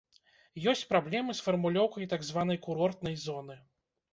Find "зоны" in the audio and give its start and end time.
3.29-3.63